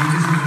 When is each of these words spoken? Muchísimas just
Muchísimas 0.00 0.30
just 0.30 0.39